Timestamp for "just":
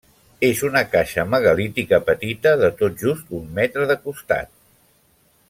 3.05-3.37